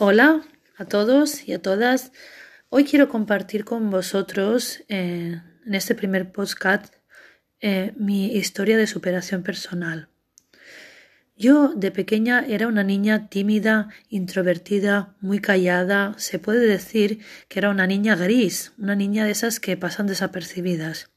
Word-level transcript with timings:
Hola 0.00 0.42
a 0.76 0.84
todos 0.84 1.48
y 1.48 1.54
a 1.54 1.60
todas. 1.60 2.12
Hoy 2.68 2.84
quiero 2.84 3.08
compartir 3.08 3.64
con 3.64 3.90
vosotros 3.90 4.84
eh, 4.88 5.42
en 5.66 5.74
este 5.74 5.96
primer 5.96 6.30
podcast 6.30 6.94
eh, 7.60 7.94
mi 7.96 8.26
historia 8.26 8.76
de 8.76 8.86
superación 8.86 9.42
personal. 9.42 10.08
Yo 11.36 11.74
de 11.74 11.90
pequeña 11.90 12.46
era 12.46 12.68
una 12.68 12.84
niña 12.84 13.28
tímida, 13.28 13.88
introvertida, 14.08 15.16
muy 15.20 15.40
callada. 15.40 16.14
Se 16.16 16.38
puede 16.38 16.64
decir 16.64 17.18
que 17.48 17.58
era 17.58 17.68
una 17.68 17.88
niña 17.88 18.14
gris, 18.14 18.74
una 18.78 18.94
niña 18.94 19.24
de 19.24 19.32
esas 19.32 19.58
que 19.58 19.76
pasan 19.76 20.06
desapercibidas. 20.06 21.10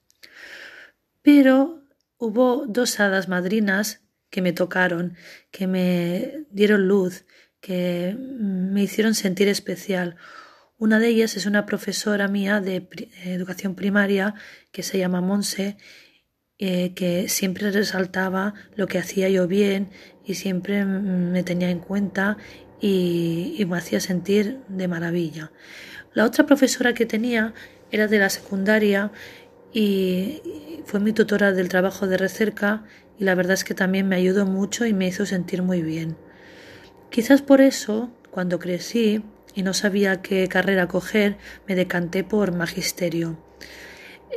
Pero 1.22 1.84
hubo 2.18 2.66
dos 2.66 3.00
hadas 3.00 3.28
madrinas 3.28 4.02
que 4.32 4.42
me 4.42 4.54
tocaron, 4.54 5.18
que 5.52 5.68
me 5.68 6.48
dieron 6.50 6.88
luz, 6.88 7.26
que 7.62 8.18
me 8.18 8.84
hicieron 8.84 9.14
sentir 9.14 9.48
especial. 9.48 10.18
Una 10.78 11.00
de 11.00 11.10
ellas 11.10 11.38
es 11.38 11.46
una 11.46 11.66
profesora 11.66 12.28
mía 12.28 12.60
de 12.60 12.88
educación 13.24 13.76
primaria 13.76 14.34
que 14.72 14.84
se 14.84 14.98
llama 14.98 15.22
Monse, 15.22 15.78
eh, 16.58 16.94
que 16.94 17.30
siempre 17.30 17.72
resaltaba 17.72 18.56
lo 18.76 18.88
que 18.88 18.98
hacía 18.98 19.30
yo 19.30 19.48
bien 19.48 19.90
y 20.26 20.36
siempre 20.36 20.86
me 20.86 21.44
tenía 21.44 21.70
en 21.70 21.80
cuenta 21.80 22.38
y, 22.80 23.56
y 23.58 23.66
me 23.66 23.78
hacía 23.78 24.00
sentir 24.00 24.60
de 24.68 24.88
maravilla. 24.88 25.52
La 26.14 26.26
otra 26.26 26.46
profesora 26.46 26.94
que 26.94 27.06
tenía 27.06 27.54
era 27.92 28.08
de 28.08 28.20
la 28.20 28.30
secundaria 28.30 29.12
y 29.74 30.42
fue 30.86 31.00
mi 31.00 31.14
tutora 31.14 31.52
del 31.52 31.70
trabajo 31.70 32.08
de 32.08 32.18
recerca 32.18 32.84
y 33.18 33.24
la 33.24 33.36
verdad 33.36 33.54
es 33.54 33.64
que 33.64 33.74
también 33.74 34.08
me 34.08 34.16
ayudó 34.16 34.46
mucho 34.46 34.86
y 34.86 34.94
me 34.94 35.08
hizo 35.08 35.26
sentir 35.26 35.62
muy 35.62 35.82
bien. 35.82 36.18
Quizás 37.12 37.42
por 37.42 37.60
eso, 37.60 38.10
cuando 38.32 38.58
crecí 38.58 39.22
y 39.54 39.64
no 39.64 39.74
sabía 39.74 40.22
qué 40.22 40.48
carrera 40.48 40.88
coger, 40.88 41.36
me 41.68 41.76
decanté 41.76 42.24
por 42.24 42.56
magisterio. 42.56 43.38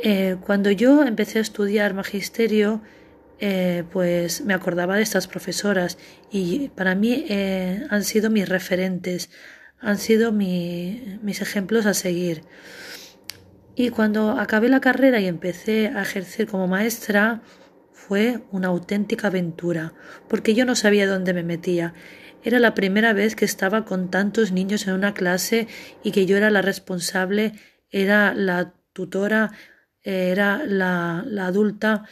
Eh, 0.03 0.35
cuando 0.45 0.71
yo 0.71 1.03
empecé 1.03 1.39
a 1.39 1.41
estudiar 1.41 1.93
magisterio, 1.93 2.81
eh, 3.39 3.85
pues 3.93 4.41
me 4.41 4.53
acordaba 4.53 4.97
de 4.97 5.03
estas 5.03 5.27
profesoras 5.27 5.97
y 6.29 6.67
para 6.75 6.95
mí 6.95 7.25
eh, 7.29 7.81
han 7.89 8.03
sido 8.03 8.29
mis 8.29 8.49
referentes, 8.49 9.29
han 9.79 9.97
sido 9.97 10.33
mis 10.33 11.41
ejemplos 11.41 11.85
a 11.85 11.93
seguir. 11.93 12.41
Y 13.73 13.89
cuando 13.89 14.31
acabé 14.31 14.67
la 14.67 14.81
carrera 14.81 15.21
y 15.21 15.27
empecé 15.27 15.87
a 15.87 16.01
ejercer 16.01 16.47
como 16.47 16.67
maestra, 16.67 17.41
fue 18.07 18.41
una 18.51 18.67
auténtica 18.67 19.27
aventura, 19.27 19.93
porque 20.27 20.53
yo 20.53 20.65
no 20.65 20.75
sabía 20.75 21.07
dónde 21.07 21.33
me 21.33 21.43
metía. 21.43 21.93
Era 22.43 22.59
la 22.59 22.75
primera 22.75 23.13
vez 23.13 23.35
que 23.35 23.45
estaba 23.45 23.85
con 23.85 24.11
tantos 24.11 24.51
niños 24.51 24.85
en 24.87 24.93
una 24.93 25.15
clase 25.15 25.67
y 26.03 26.11
que 26.11 26.27
yo 26.27 26.37
era 26.37 26.51
la 26.51 26.61
responsable, 26.61 27.53
era 27.89 28.35
la 28.35 28.73
tutora, 28.93 29.53
era 30.03 30.63
la, 30.65 31.25
adulta 31.47 32.03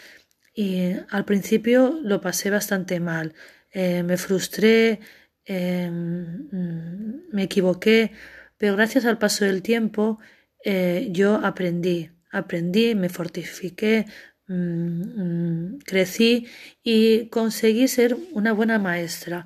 y 0.55 0.93
al 1.09 1.25
principio 1.25 1.99
lo 2.01 2.21
pasé 2.21 2.49
bastante 2.49 2.99
mal. 2.99 3.35
Eh, 3.71 4.01
me 4.01 4.17
frustré, 4.17 4.99
eh, 5.45 5.89
mm, 5.91 7.29
me 7.31 7.43
equivoqué, 7.43 8.11
pero 8.57 8.75
gracias 8.75 9.05
al 9.05 9.19
paso 9.19 9.45
del 9.45 9.61
tiempo 9.61 10.19
eh, 10.65 11.09
yo 11.11 11.35
aprendí, 11.43 12.09
aprendí, 12.31 12.95
me 12.95 13.09
fortifiqué, 13.09 14.07
mm, 14.47 15.73
mm, 15.73 15.79
crecí 15.85 16.47
y 16.83 17.27
conseguí 17.27 17.87
ser 17.87 18.17
una 18.33 18.53
buena 18.53 18.79
maestra 18.79 19.45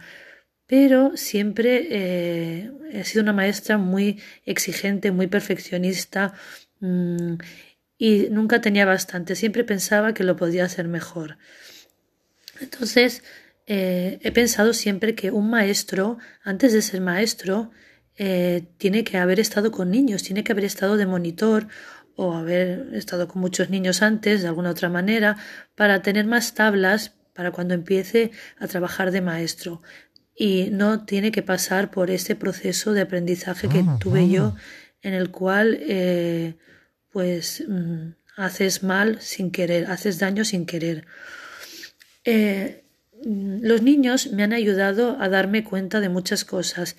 pero 0.68 1.16
siempre 1.16 1.88
eh, 1.90 2.72
he 2.92 3.04
sido 3.06 3.24
una 3.24 3.34
maestra 3.34 3.78
muy 3.78 4.22
exigente, 4.46 5.12
muy 5.12 5.28
perfeccionista 5.28 6.34
mm, 6.82 7.36
y 7.98 8.28
nunca 8.30 8.62
tenía 8.62 8.86
bastante, 8.86 9.36
siempre 9.36 9.64
pensaba 9.64 10.14
que 10.14 10.26
lo 10.26 10.36
podía 10.36 10.66
hacer 10.66 10.88
mejor. 10.88 11.38
Entonces, 12.60 13.24
eh, 13.66 14.20
he 14.22 14.32
pensado 14.32 14.74
siempre 14.74 15.16
que 15.16 15.32
un 15.32 15.50
maestro, 15.50 16.18
antes 16.44 16.74
de 16.74 16.82
ser 16.82 17.02
maestro, 17.02 17.72
eh, 18.18 18.66
tiene 18.78 19.04
que 19.04 19.18
haber 19.18 19.40
estado 19.40 19.72
con 19.72 19.90
niños, 19.90 20.24
tiene 20.24 20.44
que 20.44 20.52
haber 20.52 20.66
estado 20.66 20.98
de 20.98 21.06
monitor 21.06 21.68
o 22.18 22.34
haber 22.34 22.90
estado 22.94 23.30
con 23.30 23.42
muchos 23.42 23.70
niños 23.70 24.02
antes, 24.02 24.42
de 24.42 24.50
alguna 24.50 24.72
otra 24.72 24.90
manera, 24.90 25.38
para 25.76 26.02
tener 26.02 26.26
más 26.26 26.54
tablas 26.54 27.14
para 27.34 27.52
cuando 27.52 27.76
empiece 27.76 28.32
a 28.60 28.68
trabajar 28.68 29.12
de 29.12 29.22
maestro 29.22 29.82
y 30.36 30.70
no 30.72 31.06
tiene 31.06 31.32
que 31.32 31.44
pasar 31.44 31.92
por 31.92 32.12
ese 32.12 32.36
proceso 32.36 32.94
de 32.94 33.02
aprendizaje 33.02 33.70
que 33.70 33.86
ah, 33.88 33.98
tuve 34.00 34.28
yo 34.28 34.56
en 35.02 35.14
el 35.14 35.32
cual 35.32 35.78
eh, 35.82 36.56
pues 37.12 37.64
mm, 37.68 38.10
haces 38.36 38.84
mal 38.84 39.22
sin 39.22 39.52
querer, 39.52 39.86
haces 39.86 40.20
daño 40.20 40.44
sin 40.44 40.66
querer. 40.66 41.06
Eh, 42.26 42.84
los 43.24 43.82
niños 43.82 44.32
me 44.32 44.44
han 44.44 44.54
ayudado 44.54 45.18
a 45.20 45.30
darme 45.30 45.64
cuenta 45.64 46.00
de 46.00 46.10
muchas 46.10 46.46
cosas. 46.46 46.96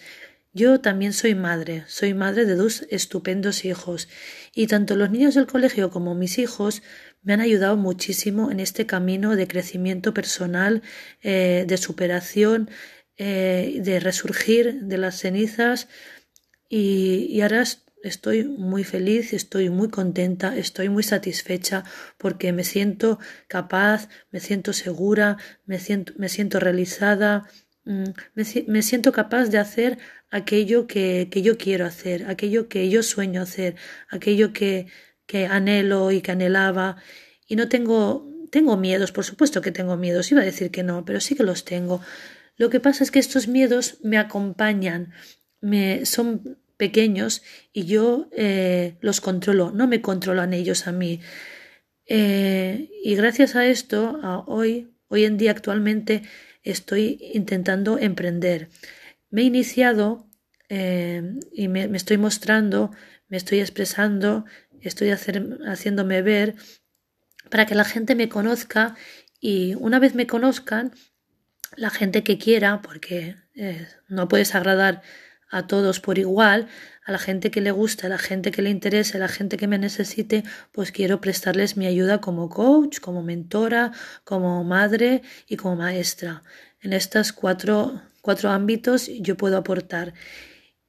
Yo 0.58 0.80
también 0.80 1.12
soy 1.12 1.36
madre, 1.36 1.84
soy 1.86 2.14
madre 2.14 2.44
de 2.44 2.56
dos 2.56 2.84
estupendos 2.90 3.64
hijos. 3.64 4.08
Y 4.52 4.66
tanto 4.66 4.96
los 4.96 5.08
niños 5.08 5.36
del 5.36 5.46
colegio 5.46 5.88
como 5.92 6.16
mis 6.16 6.36
hijos 6.38 6.82
me 7.22 7.32
han 7.34 7.40
ayudado 7.40 7.76
muchísimo 7.76 8.50
en 8.50 8.58
este 8.58 8.84
camino 8.84 9.36
de 9.36 9.46
crecimiento 9.46 10.12
personal, 10.12 10.82
eh, 11.22 11.64
de 11.68 11.76
superación, 11.76 12.70
eh, 13.18 13.78
de 13.84 14.00
resurgir 14.00 14.80
de 14.80 14.98
las 14.98 15.20
cenizas. 15.20 15.86
Y, 16.68 17.40
ahora 17.40 17.62
estoy 18.02 18.42
muy 18.42 18.82
feliz, 18.82 19.32
estoy 19.34 19.70
muy 19.70 19.90
contenta, 19.90 20.56
estoy 20.56 20.88
muy 20.88 21.04
satisfecha 21.04 21.84
porque 22.16 22.52
me 22.52 22.64
siento 22.64 23.20
capaz, 23.46 24.08
me 24.32 24.40
siento 24.40 24.72
segura, 24.72 25.36
me 25.66 25.78
siento, 25.78 26.14
me 26.16 26.28
siento 26.28 26.58
realizada, 26.58 27.46
mm, 27.88 28.68
me, 28.68 28.82
siento 28.82 29.12
capaz 29.12 29.46
de 29.46 29.58
hacer 29.58 29.98
aquello 30.30 30.86
que, 30.86 31.28
que, 31.30 31.42
yo 31.42 31.58
quiero 31.58 31.86
hacer, 31.86 32.26
aquello 32.26 32.68
que 32.68 32.88
yo 32.90 33.02
sueño 33.02 33.42
hacer, 33.42 33.76
aquello 34.08 34.52
que, 34.52 34.86
que 35.26 35.46
anhelo 35.46 36.10
y 36.12 36.20
que 36.22 36.32
anhelaba 36.32 36.96
y 37.46 37.56
no 37.56 37.68
tengo 37.68 38.28
tengo 38.50 38.76
miedos, 38.76 39.12
por 39.12 39.24
supuesto 39.24 39.60
que 39.60 39.72
tengo 39.72 39.96
miedos, 39.96 40.30
iba 40.32 40.40
a 40.40 40.44
decir 40.44 40.70
que 40.70 40.82
no, 40.82 41.04
pero 41.04 41.20
sí 41.20 41.34
que 41.34 41.42
los 41.42 41.64
tengo. 41.64 42.00
Lo 42.56 42.70
que 42.70 42.80
pasa 42.80 43.04
es 43.04 43.10
que 43.10 43.18
estos 43.18 43.48
miedos 43.48 43.98
me 44.02 44.18
acompañan, 44.18 45.12
me, 45.60 46.04
son 46.06 46.58
pequeños 46.76 47.42
y 47.72 47.84
yo 47.84 48.28
eh, 48.32 48.96
los 49.00 49.20
controlo, 49.20 49.70
no 49.72 49.86
me 49.86 50.00
controlan 50.00 50.52
ellos 50.52 50.86
a 50.86 50.92
mí. 50.92 51.20
Eh, 52.06 52.90
y 53.04 53.14
gracias 53.16 53.54
a 53.54 53.66
esto, 53.66 54.18
hoy, 54.46 54.88
hoy 55.08 55.24
en 55.24 55.36
día 55.36 55.50
actualmente, 55.50 56.22
estoy 56.62 57.18
intentando 57.34 57.98
emprender. 57.98 58.68
Me 59.30 59.42
he 59.42 59.44
iniciado 59.44 60.28
eh, 60.68 61.22
y 61.52 61.68
me, 61.68 61.84
estoy 61.96 62.18
mostrando, 62.18 62.90
me 63.28 63.36
estoy 63.36 63.60
expresando, 63.60 64.44
estoy 64.80 65.10
haciéndome 65.10 66.22
ver 66.22 66.54
para 67.50 67.66
que 67.66 67.74
la 67.74 67.84
gente 67.84 68.14
me 68.14 68.28
conozca 68.28 68.94
y 69.40 69.74
una 69.74 69.98
vez 69.98 70.14
me 70.14 70.26
conozcan, 70.26 70.92
la 71.76 71.90
gente 71.90 72.24
que 72.24 72.38
quiera, 72.38 72.80
porque 72.82 73.36
eh, 73.54 73.86
no 74.08 74.28
puedes 74.28 74.54
agradar 74.54 75.02
a 75.50 75.66
todos 75.66 76.00
por 76.00 76.18
igual, 76.18 76.68
a 77.04 77.12
la 77.12 77.18
gente 77.18 77.50
que 77.50 77.60
le 77.60 77.70
gusta, 77.70 78.06
a 78.06 78.10
la 78.10 78.18
gente 78.18 78.50
que 78.50 78.62
le 78.62 78.70
interese, 78.70 79.16
a 79.16 79.20
la 79.20 79.28
gente 79.28 79.56
que 79.56 79.66
me 79.66 79.78
necesite, 79.78 80.44
pues 80.72 80.92
quiero 80.92 81.20
prestarles 81.20 81.76
mi 81.76 81.86
ayuda 81.86 82.20
como 82.20 82.48
coach, 82.48 83.00
como 83.00 83.22
mentora, 83.22 83.92
como 84.24 84.62
madre 84.64 85.22
y 85.48 85.56
como 85.56 85.76
maestra. 85.76 86.42
En 86.80 86.92
estos 86.92 87.32
cuatro, 87.32 88.02
cuatro 88.20 88.50
ámbitos 88.50 89.08
yo 89.20 89.36
puedo 89.36 89.56
aportar. 89.56 90.14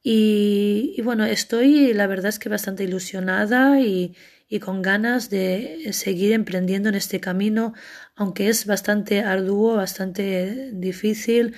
Y, 0.02 0.94
y 0.96 1.02
bueno, 1.02 1.24
estoy 1.24 1.92
la 1.92 2.06
verdad 2.06 2.28
es 2.30 2.38
que 2.38 2.48
bastante 2.48 2.84
ilusionada 2.84 3.80
y, 3.80 4.14
y 4.48 4.58
con 4.58 4.82
ganas 4.82 5.30
de 5.30 5.88
seguir 5.92 6.32
emprendiendo 6.32 6.88
en 6.88 6.96
este 6.96 7.20
camino, 7.20 7.72
aunque 8.16 8.48
es 8.48 8.66
bastante 8.66 9.20
arduo, 9.20 9.76
bastante 9.76 10.70
difícil, 10.72 11.54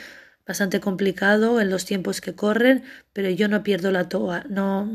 bastante 0.46 0.80
complicado 0.80 1.60
en 1.60 1.70
los 1.70 1.84
tiempos 1.84 2.20
que 2.20 2.34
corren, 2.34 2.82
pero 3.12 3.30
yo 3.30 3.48
no 3.48 3.62
pierdo 3.62 3.90
la 3.90 4.08
toalla, 4.08 4.44
no, 4.48 4.86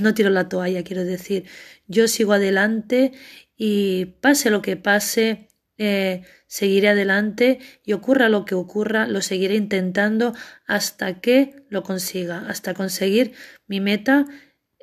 no 0.00 0.14
tiro 0.14 0.30
la 0.30 0.48
toalla, 0.48 0.84
quiero 0.84 1.04
decir, 1.04 1.44
yo 1.86 2.08
sigo 2.08 2.32
adelante 2.32 3.12
y 3.56 4.06
pase 4.20 4.50
lo 4.50 4.62
que 4.62 4.76
pase, 4.76 5.48
eh, 5.78 6.22
seguiré 6.46 6.90
adelante 6.90 7.58
y 7.84 7.92
ocurra 7.94 8.28
lo 8.28 8.44
que 8.44 8.54
ocurra, 8.54 9.06
lo 9.06 9.22
seguiré 9.22 9.54
intentando 9.54 10.34
hasta 10.66 11.20
que 11.20 11.64
lo 11.68 11.82
consiga, 11.82 12.44
hasta 12.48 12.74
conseguir 12.74 13.32
mi 13.66 13.80
meta, 13.80 14.26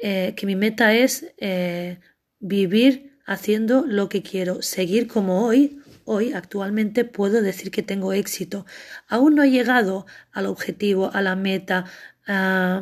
eh, 0.01 0.33
que 0.35 0.45
mi 0.45 0.55
meta 0.55 0.95
es 0.95 1.33
eh, 1.37 1.99
vivir 2.39 3.19
haciendo 3.25 3.85
lo 3.85 4.09
que 4.09 4.23
quiero, 4.23 4.61
seguir 4.61 5.07
como 5.07 5.45
hoy, 5.45 5.79
hoy 6.07 6.31
actualmente 6.33 7.03
puedo 7.03 7.41
decir 7.41 7.69
que 7.69 7.83
tengo 7.83 8.13
éxito. 8.13 8.65
Aún 9.07 9.35
no 9.35 9.43
he 9.43 9.51
llegado 9.51 10.05
al 10.31 10.45
objetivo, 10.45 11.11
a 11.13 11.21
la 11.21 11.35
meta, 11.35 11.85
a, 12.25 12.81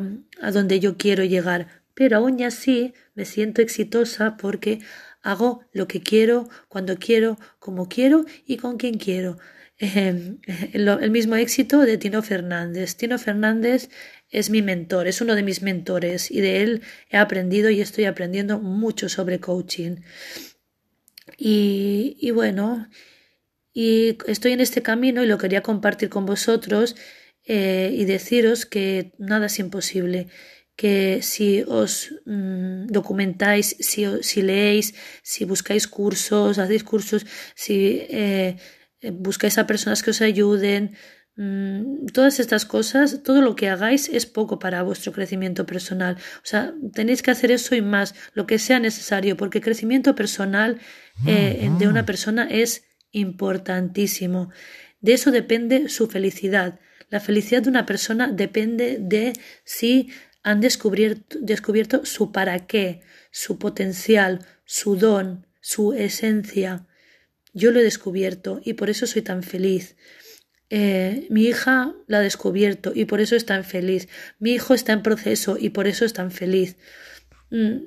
donde 0.52 0.80
yo 0.80 0.96
quiero 0.96 1.24
llegar, 1.24 1.82
pero 1.92 2.18
aún 2.18 2.40
así 2.42 2.94
me 3.14 3.24
siento 3.24 3.62
exitosa 3.62 4.36
porque 4.36 4.78
hago 5.22 5.64
lo 5.72 5.88
que 5.88 6.02
quiero, 6.02 6.48
cuando 6.68 6.96
quiero, 6.98 7.36
como 7.58 7.88
quiero 7.88 8.24
y 8.46 8.58
con 8.58 8.76
quien 8.76 8.96
quiero. 8.96 9.38
el 9.78 11.10
mismo 11.10 11.34
éxito 11.34 11.80
de 11.80 11.98
Tino 11.98 12.22
Fernández. 12.22 12.96
Tino 12.96 13.18
Fernández 13.18 13.90
es 14.30 14.50
mi 14.50 14.62
mentor, 14.62 15.08
es 15.08 15.20
uno 15.20 15.34
de 15.34 15.42
mis 15.42 15.62
mentores 15.62 16.30
y 16.30 16.40
de 16.40 16.62
él 16.62 16.82
he 17.10 17.16
aprendido 17.16 17.70
y 17.70 17.80
estoy 17.80 18.04
aprendiendo 18.04 18.60
mucho 18.60 19.08
sobre 19.08 19.40
coaching. 19.40 19.96
Y 21.36 22.30
bueno, 22.30 22.88
y 23.78 24.16
estoy 24.26 24.52
en 24.52 24.60
este 24.62 24.80
camino 24.80 25.22
y 25.22 25.26
lo 25.26 25.36
quería 25.36 25.62
compartir 25.62 26.08
con 26.08 26.24
vosotros 26.24 26.96
eh, 27.44 27.90
y 27.92 28.06
deciros 28.06 28.64
que 28.64 29.12
nada 29.18 29.46
es 29.46 29.58
imposible 29.58 30.28
que 30.76 31.20
si 31.20 31.62
os 31.68 32.14
mm, 32.24 32.86
documentáis, 32.86 33.76
si, 33.78 34.06
si, 34.22 34.40
leéis, 34.40 34.94
si 35.22 35.44
buscáis 35.44 35.88
cursos, 35.88 36.58
hacéis 36.58 36.84
cursos, 36.84 37.26
si 37.54 38.00
eh, 38.08 38.56
buscáis 39.12 39.58
a 39.58 39.66
personas 39.66 40.02
que 40.02 40.12
os 40.12 40.22
ayuden, 40.22 40.96
mm, 41.36 42.06
todas 42.14 42.40
estas 42.40 42.64
cosas, 42.64 43.22
todo 43.22 43.42
lo 43.42 43.56
que 43.56 43.68
hagáis 43.68 44.08
es 44.08 44.24
poco 44.24 44.58
para 44.58 44.82
vuestro 44.84 45.12
crecimiento 45.12 45.66
personal. 45.66 46.16
O 46.38 46.46
sea, 46.46 46.72
tenéis 46.94 47.20
que 47.20 47.30
hacer 47.30 47.50
eso 47.50 47.74
y 47.74 47.82
más, 47.82 48.14
lo 48.32 48.46
que 48.46 48.58
sea 48.58 48.80
necesario, 48.80 49.36
porque 49.36 49.58
el 49.58 49.64
crecimiento 49.64 50.14
personal 50.14 50.80
eh, 51.26 51.70
de 51.78 51.88
una 51.88 52.06
persona 52.06 52.48
es 52.50 52.86
importantísimo. 53.16 54.50
De 55.00 55.14
eso 55.14 55.30
depende 55.30 55.88
su 55.88 56.06
felicidad. 56.06 56.78
La 57.08 57.20
felicidad 57.20 57.62
de 57.62 57.70
una 57.70 57.86
persona 57.86 58.30
depende 58.30 58.98
de 59.00 59.32
si 59.64 60.10
han 60.42 60.60
descubierto, 60.60 62.04
su 62.04 62.30
para 62.30 62.66
qué, 62.66 63.00
su 63.30 63.58
potencial, 63.58 64.46
su 64.64 64.96
don, 64.96 65.46
su 65.60 65.92
esencia. 65.92 66.86
Yo 67.52 67.72
lo 67.72 67.80
he 67.80 67.82
descubierto 67.82 68.60
y 68.62 68.74
por 68.74 68.90
eso 68.90 69.06
soy 69.06 69.22
tan 69.22 69.42
feliz. 69.42 69.96
Eh, 70.68 71.26
mi 71.30 71.44
hija 71.44 71.94
la 72.06 72.18
ha 72.18 72.20
descubierto 72.20 72.92
y 72.94 73.06
por 73.06 73.20
eso 73.20 73.34
es 73.34 73.46
tan 73.46 73.64
feliz. 73.64 74.08
Mi 74.38 74.52
hijo 74.52 74.74
está 74.74 74.92
en 74.92 75.02
proceso 75.02 75.56
y 75.58 75.70
por 75.70 75.86
eso 75.86 76.04
es 76.04 76.12
tan 76.12 76.30
feliz. 76.30 76.76
Mm, 77.50 77.78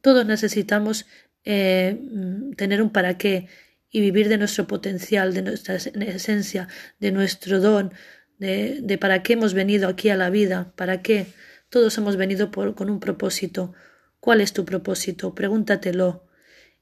todos 0.00 0.26
necesitamos 0.26 1.06
eh, 1.44 1.96
mm, 2.00 2.52
tener 2.54 2.82
un 2.82 2.90
para 2.90 3.16
qué 3.16 3.48
y 3.92 4.00
vivir 4.00 4.28
de 4.28 4.38
nuestro 4.38 4.66
potencial, 4.66 5.34
de 5.34 5.42
nuestra 5.42 5.76
esencia, 5.76 6.66
de 6.98 7.12
nuestro 7.12 7.60
don, 7.60 7.92
de, 8.38 8.98
para 8.98 9.22
qué 9.22 9.34
hemos 9.34 9.54
venido 9.54 9.86
aquí 9.86 10.08
a 10.08 10.16
la 10.16 10.30
vida, 10.30 10.72
para 10.74 11.02
qué. 11.02 11.26
Todos 11.68 11.96
hemos 11.98 12.16
venido 12.16 12.50
por, 12.50 12.74
con 12.74 12.90
un 12.90 12.98
propósito. 12.98 13.74
¿Cuál 14.18 14.40
es 14.40 14.52
tu 14.52 14.64
propósito? 14.64 15.34
Pregúntatelo. 15.34 16.26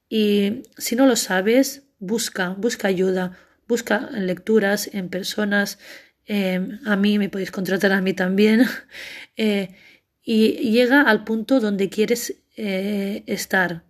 Y 0.09 0.63
si 0.79 0.97
no 0.97 1.07
lo 1.07 1.17
sabes, 1.17 1.83
busca, 1.99 2.51
busca 2.51 2.89
ayuda, 2.89 3.37
busca 3.69 4.09
en 4.15 4.27
lecturas, 4.27 4.89
en 4.93 5.09
personas. 5.09 5.79
Em, 6.27 6.79
a 6.87 6.97
mí 6.97 7.19
me 7.19 7.29
podéis 7.29 7.51
contratar 7.51 7.93
a 7.93 8.01
mí 8.01 8.15
también. 8.15 8.65
Eh, 9.37 9.75
y 10.23 10.71
llega 10.71 11.01
al 11.01 11.25
punto 11.25 11.61
donde 11.61 11.89
quieres 11.89 12.43
eh, 12.57 13.25
estar. 13.27 13.85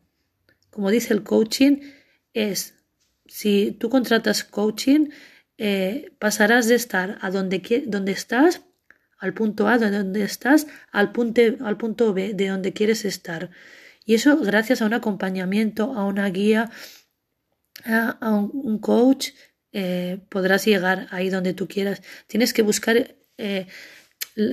Como 0.71 0.89
dice 0.93 1.13
el 1.13 1.25
coaching, 1.25 1.79
es 2.33 2.80
si 3.31 3.71
tú 3.71 3.89
contratas 3.91 4.43
coaching, 4.43 5.11
eh, 5.57 6.13
pasarás 6.19 6.67
de 6.67 6.75
estar 6.75 7.19
a 7.21 7.31
donde, 7.31 7.85
donde 7.87 8.13
estás 8.13 8.63
al 9.19 9.35
punto 9.35 9.69
A 9.69 9.79
de 9.79 9.91
donde 9.91 10.25
estás 10.25 10.67
al 10.91 11.13
punto, 11.13 11.41
al 11.61 11.77
punto 11.77 12.13
B 12.13 12.35
de 12.35 12.49
donde 12.49 12.73
quieres 12.73 13.05
estar. 13.05 13.51
Y 14.05 14.15
eso 14.15 14.37
gracias 14.39 14.83
a 14.83 14.87
un 14.87 14.95
acompañamiento, 14.95 15.95
a 15.95 16.05
una 16.07 16.29
guía, 16.31 16.71
a, 17.85 18.35
un, 18.35 18.79
coach, 18.79 19.29
eh, 19.73 20.19
podrás 20.29 20.65
llegar 20.65 21.07
ahí 21.11 21.31
donde 21.31 21.55
tú 21.55 21.69
quieras. 21.69 22.03
Tienes 22.27 22.53
que 22.53 22.63
buscar 22.63 23.15
eh, 23.39 23.67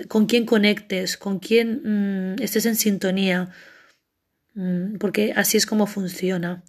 con 0.08 0.28
quién 0.28 0.46
conectes, 0.46 1.18
con 1.18 1.40
quién 1.40 2.36
mm, 2.36 2.42
estés 2.44 2.68
en 2.68 2.76
sintonía, 2.76 3.50
mm, 4.54 4.98
porque 4.98 5.34
así 5.36 5.58
es 5.58 5.66
como 5.66 5.88
funciona. 5.88 6.64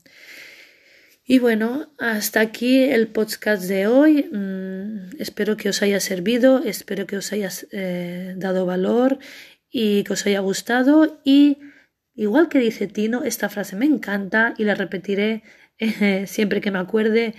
Y 1.30 1.40
bueno, 1.40 1.92
hasta 1.98 2.40
aquí 2.40 2.84
el 2.84 3.08
podcast 3.08 3.64
de 3.64 3.86
hoy. 3.86 4.30
Mm, 4.32 5.10
espero 5.18 5.58
que 5.58 5.68
os 5.68 5.82
haya 5.82 6.00
servido, 6.00 6.64
espero 6.64 7.06
que 7.06 7.18
os 7.18 7.30
haya 7.34 7.50
eh, 7.70 8.32
dado 8.38 8.64
valor 8.64 9.18
y 9.70 10.04
que 10.04 10.14
os 10.14 10.24
haya 10.24 10.40
gustado. 10.40 11.20
Y 11.24 11.58
igual 12.14 12.48
que 12.48 12.60
dice 12.60 12.86
Tino, 12.86 13.24
esta 13.24 13.50
frase 13.50 13.76
me 13.76 13.84
encanta 13.84 14.54
y 14.56 14.64
la 14.64 14.74
repetiré 14.74 15.42
eh, 15.78 16.24
siempre 16.26 16.62
que 16.62 16.70
me 16.70 16.78
acuerde. 16.78 17.34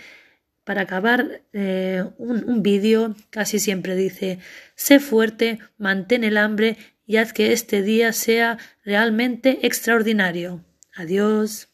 Para 0.65 0.81
acabar 0.81 1.41
eh, 1.51 2.03
un, 2.19 2.47
un 2.47 2.61
vídeo, 2.61 3.15
casi 3.31 3.57
siempre 3.57 3.95
dice, 3.95 4.37
sé 4.75 4.99
fuerte, 4.99 5.57
mantén 5.79 6.23
el 6.23 6.37
hambre 6.37 6.77
y 7.07 7.17
haz 7.17 7.33
que 7.33 7.53
este 7.53 7.81
día 7.81 8.13
sea 8.13 8.59
realmente 8.85 9.65
extraordinario. 9.65 10.63
Adiós. 10.93 11.68